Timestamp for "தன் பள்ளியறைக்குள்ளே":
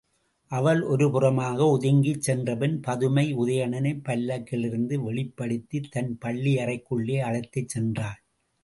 5.91-7.19